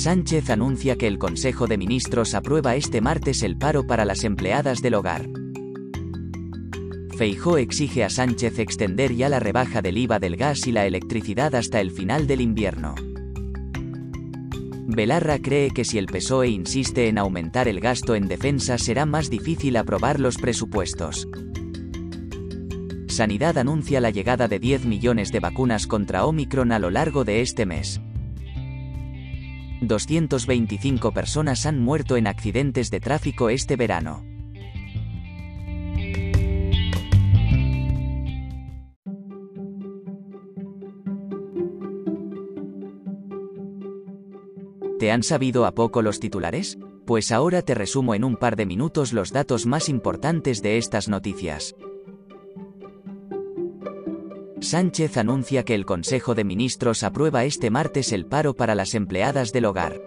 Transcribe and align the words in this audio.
Sánchez 0.00 0.48
anuncia 0.48 0.96
que 0.96 1.06
el 1.06 1.18
Consejo 1.18 1.66
de 1.66 1.76
Ministros 1.76 2.32
aprueba 2.32 2.74
este 2.74 3.02
martes 3.02 3.42
el 3.42 3.58
paro 3.58 3.86
para 3.86 4.06
las 4.06 4.24
empleadas 4.24 4.80
del 4.80 4.94
hogar. 4.94 5.28
Feijó 7.18 7.58
exige 7.58 8.02
a 8.02 8.08
Sánchez 8.08 8.60
extender 8.60 9.14
ya 9.14 9.28
la 9.28 9.40
rebaja 9.40 9.82
del 9.82 9.98
IVA 9.98 10.18
del 10.18 10.38
gas 10.38 10.66
y 10.66 10.72
la 10.72 10.86
electricidad 10.86 11.54
hasta 11.54 11.82
el 11.82 11.90
final 11.90 12.26
del 12.26 12.40
invierno. 12.40 12.94
Belarra 14.86 15.38
cree 15.38 15.70
que 15.70 15.84
si 15.84 15.98
el 15.98 16.06
PSOE 16.06 16.48
insiste 16.48 17.08
en 17.08 17.18
aumentar 17.18 17.68
el 17.68 17.78
gasto 17.78 18.14
en 18.14 18.26
defensa 18.26 18.78
será 18.78 19.04
más 19.04 19.28
difícil 19.28 19.76
aprobar 19.76 20.18
los 20.18 20.38
presupuestos. 20.38 21.28
Sanidad 23.06 23.58
anuncia 23.58 24.00
la 24.00 24.08
llegada 24.08 24.48
de 24.48 24.60
10 24.60 24.86
millones 24.86 25.30
de 25.30 25.40
vacunas 25.40 25.86
contra 25.86 26.24
Omicron 26.24 26.72
a 26.72 26.78
lo 26.78 26.88
largo 26.88 27.24
de 27.24 27.42
este 27.42 27.66
mes. 27.66 28.00
225 29.80 31.12
personas 31.12 31.66
han 31.66 31.80
muerto 31.80 32.16
en 32.16 32.26
accidentes 32.26 32.90
de 32.90 33.00
tráfico 33.00 33.48
este 33.48 33.76
verano. 33.76 34.24
¿Te 44.98 45.10
han 45.10 45.22
sabido 45.22 45.64
a 45.64 45.72
poco 45.72 46.02
los 46.02 46.20
titulares? 46.20 46.78
Pues 47.06 47.32
ahora 47.32 47.62
te 47.62 47.74
resumo 47.74 48.14
en 48.14 48.22
un 48.22 48.36
par 48.36 48.54
de 48.54 48.66
minutos 48.66 49.14
los 49.14 49.32
datos 49.32 49.64
más 49.64 49.88
importantes 49.88 50.60
de 50.60 50.76
estas 50.76 51.08
noticias. 51.08 51.74
Sánchez 54.60 55.16
anuncia 55.16 55.64
que 55.64 55.74
el 55.74 55.86
Consejo 55.86 56.34
de 56.34 56.44
Ministros 56.44 57.02
aprueba 57.02 57.44
este 57.44 57.70
martes 57.70 58.12
el 58.12 58.26
paro 58.26 58.54
para 58.54 58.74
las 58.74 58.94
empleadas 58.94 59.52
del 59.52 59.64
hogar. 59.64 60.00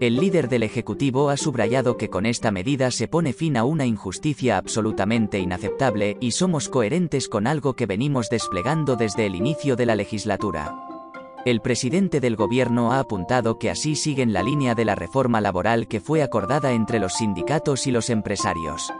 El 0.00 0.16
líder 0.16 0.48
del 0.48 0.64
Ejecutivo 0.64 1.30
ha 1.30 1.36
subrayado 1.36 1.96
que 1.96 2.10
con 2.10 2.26
esta 2.26 2.50
medida 2.50 2.90
se 2.90 3.06
pone 3.06 3.32
fin 3.32 3.56
a 3.56 3.62
una 3.64 3.86
injusticia 3.86 4.56
absolutamente 4.58 5.38
inaceptable 5.38 6.16
y 6.20 6.32
somos 6.32 6.68
coherentes 6.68 7.28
con 7.28 7.46
algo 7.46 7.74
que 7.74 7.86
venimos 7.86 8.28
desplegando 8.28 8.96
desde 8.96 9.26
el 9.26 9.36
inicio 9.36 9.76
de 9.76 9.86
la 9.86 9.94
legislatura. 9.94 10.74
El 11.44 11.60
presidente 11.60 12.20
del 12.20 12.34
gobierno 12.34 12.92
ha 12.92 12.98
apuntado 12.98 13.58
que 13.58 13.70
así 13.70 13.94
siguen 13.94 14.32
la 14.32 14.42
línea 14.42 14.74
de 14.74 14.86
la 14.86 14.96
reforma 14.96 15.40
laboral 15.40 15.86
que 15.86 16.00
fue 16.00 16.22
acordada 16.22 16.72
entre 16.72 16.98
los 16.98 17.14
sindicatos 17.14 17.86
y 17.86 17.92
los 17.92 18.10
empresarios. 18.10 18.92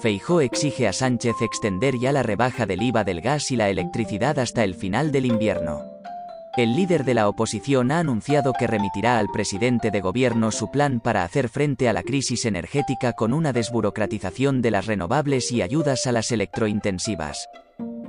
Feijó 0.00 0.40
exige 0.40 0.86
a 0.86 0.92
Sánchez 0.92 1.42
extender 1.42 1.98
ya 1.98 2.12
la 2.12 2.22
rebaja 2.22 2.66
del 2.66 2.82
IVA 2.82 3.02
del 3.02 3.20
gas 3.20 3.50
y 3.50 3.56
la 3.56 3.68
electricidad 3.68 4.38
hasta 4.38 4.62
el 4.62 4.74
final 4.74 5.10
del 5.10 5.26
invierno. 5.26 5.82
El 6.56 6.76
líder 6.76 7.04
de 7.04 7.14
la 7.14 7.28
oposición 7.28 7.90
ha 7.90 7.98
anunciado 7.98 8.52
que 8.52 8.66
remitirá 8.66 9.18
al 9.18 9.28
presidente 9.28 9.90
de 9.90 10.00
gobierno 10.00 10.50
su 10.50 10.70
plan 10.70 11.00
para 11.00 11.24
hacer 11.24 11.48
frente 11.48 11.88
a 11.88 11.92
la 11.92 12.02
crisis 12.02 12.44
energética 12.44 13.12
con 13.12 13.32
una 13.32 13.52
desburocratización 13.52 14.62
de 14.62 14.70
las 14.70 14.86
renovables 14.86 15.50
y 15.50 15.62
ayudas 15.62 16.06
a 16.06 16.12
las 16.12 16.30
electrointensivas. 16.32 17.48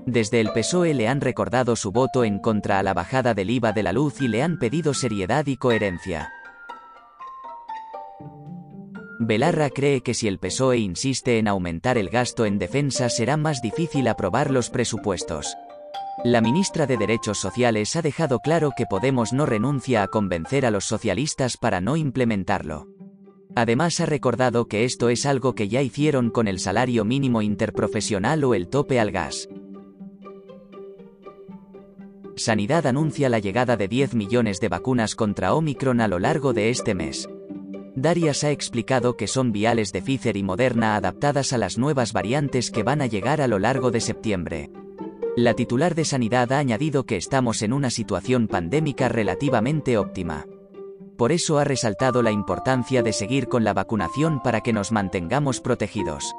Desde 0.05 0.41
el 0.41 0.51
PSOE 0.51 0.93
le 0.93 1.07
han 1.07 1.21
recordado 1.21 1.75
su 1.75 1.91
voto 1.91 2.23
en 2.23 2.39
contra 2.39 2.79
a 2.79 2.83
la 2.83 2.93
bajada 2.93 3.33
del 3.33 3.49
IVA 3.49 3.71
de 3.71 3.83
la 3.83 3.93
luz 3.93 4.21
y 4.21 4.27
le 4.27 4.41
han 4.41 4.57
pedido 4.57 4.93
seriedad 4.93 5.45
y 5.45 5.57
coherencia. 5.57 6.31
Belarra 9.21 9.69
cree 9.69 9.99
que 9.99 10.13
si 10.13 10.29
el 10.29 10.39
PSOE 10.39 10.77
insiste 10.77 11.39
en 11.39 11.49
aumentar 11.49 11.97
el 11.97 12.07
gasto 12.07 12.45
en 12.45 12.57
defensa 12.57 13.09
será 13.09 13.35
más 13.35 13.61
difícil 13.61 14.07
aprobar 14.07 14.49
los 14.49 14.69
presupuestos. 14.69 15.57
La 16.23 16.39
ministra 16.39 16.87
de 16.87 16.95
Derechos 16.95 17.37
Sociales 17.37 17.97
ha 17.97 18.01
dejado 18.01 18.39
claro 18.39 18.71
que 18.77 18.85
Podemos 18.85 19.33
no 19.33 19.45
renuncia 19.45 20.03
a 20.03 20.07
convencer 20.07 20.65
a 20.65 20.71
los 20.71 20.85
socialistas 20.85 21.57
para 21.57 21.81
no 21.81 21.97
implementarlo. 21.97 22.87
Además 23.57 23.99
ha 23.99 24.05
recordado 24.05 24.69
que 24.69 24.85
esto 24.85 25.09
es 25.09 25.25
algo 25.25 25.53
que 25.53 25.67
ya 25.67 25.81
hicieron 25.81 26.29
con 26.29 26.47
el 26.47 26.57
salario 26.57 27.03
mínimo 27.03 27.41
interprofesional 27.41 28.41
o 28.45 28.53
el 28.53 28.69
tope 28.69 29.01
al 29.01 29.11
gas. 29.11 29.49
Sanidad 32.37 32.87
anuncia 32.87 33.27
la 33.27 33.39
llegada 33.39 33.75
de 33.75 33.89
10 33.89 34.13
millones 34.13 34.61
de 34.61 34.69
vacunas 34.69 35.15
contra 35.15 35.53
Omicron 35.53 35.99
a 35.99 36.07
lo 36.07 36.19
largo 36.19 36.53
de 36.53 36.69
este 36.69 36.95
mes. 36.95 37.27
Darias 37.95 38.43
ha 38.43 38.51
explicado 38.51 39.17
que 39.17 39.27
son 39.27 39.51
viales 39.51 39.91
de 39.91 40.01
Pfizer 40.01 40.37
y 40.37 40.43
Moderna 40.43 40.95
adaptadas 40.95 41.53
a 41.53 41.57
las 41.57 41.77
nuevas 41.77 42.13
variantes 42.13 42.71
que 42.71 42.83
van 42.83 43.01
a 43.01 43.07
llegar 43.07 43.41
a 43.41 43.47
lo 43.47 43.59
largo 43.59 43.91
de 43.91 44.01
septiembre. 44.01 44.71
La 45.35 45.53
titular 45.53 45.95
de 45.95 46.05
Sanidad 46.05 46.51
ha 46.51 46.59
añadido 46.59 47.05
que 47.05 47.15
estamos 47.15 47.61
en 47.61 47.73
una 47.73 47.89
situación 47.89 48.47
pandémica 48.47 49.09
relativamente 49.09 49.97
óptima. 49.97 50.45
Por 51.17 51.31
eso 51.31 51.59
ha 51.59 51.63
resaltado 51.63 52.21
la 52.21 52.31
importancia 52.31 53.03
de 53.03 53.13
seguir 53.13 53.47
con 53.47 53.63
la 53.63 53.73
vacunación 53.73 54.41
para 54.41 54.61
que 54.61 54.73
nos 54.73 54.91
mantengamos 54.91 55.59
protegidos. 55.59 56.33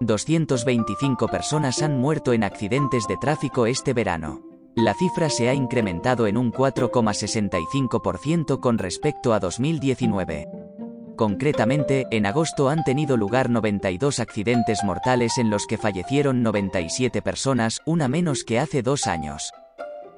225 0.00 1.26
personas 1.28 1.82
han 1.82 1.98
muerto 1.98 2.32
en 2.32 2.44
accidentes 2.44 3.06
de 3.08 3.16
tráfico 3.16 3.66
este 3.66 3.92
verano. 3.94 4.47
La 4.80 4.94
cifra 4.94 5.28
se 5.28 5.48
ha 5.48 5.54
incrementado 5.54 6.28
en 6.28 6.36
un 6.36 6.52
4,65% 6.52 8.60
con 8.60 8.78
respecto 8.78 9.32
a 9.32 9.40
2019. 9.40 10.46
Concretamente, 11.16 12.06
en 12.12 12.26
agosto 12.26 12.68
han 12.68 12.84
tenido 12.84 13.16
lugar 13.16 13.50
92 13.50 14.20
accidentes 14.20 14.84
mortales 14.84 15.36
en 15.38 15.50
los 15.50 15.66
que 15.66 15.78
fallecieron 15.78 16.44
97 16.44 17.22
personas, 17.22 17.80
una 17.86 18.06
menos 18.06 18.44
que 18.44 18.60
hace 18.60 18.82
dos 18.82 19.08
años. 19.08 19.50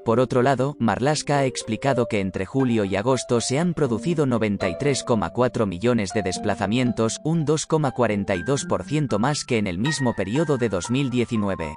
Por 0.04 0.20
otro 0.20 0.42
lado, 0.42 0.76
Marlaska 0.78 1.38
ha 1.38 1.46
explicado 1.46 2.06
que 2.06 2.20
entre 2.20 2.44
julio 2.44 2.84
y 2.84 2.96
agosto 2.96 3.40
se 3.40 3.58
han 3.58 3.72
producido 3.72 4.26
93,4 4.26 5.66
millones 5.66 6.10
de 6.12 6.20
desplazamientos, 6.20 7.18
un 7.24 7.46
2,42% 7.46 9.18
más 9.18 9.46
que 9.46 9.56
en 9.56 9.66
el 9.66 9.78
mismo 9.78 10.14
periodo 10.14 10.58
de 10.58 10.68
2019. 10.68 11.76